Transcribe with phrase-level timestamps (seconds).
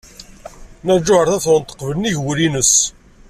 [0.81, 2.73] Nna Lǧuheṛ Tabetṛunt teqbel nnig wul-nnes.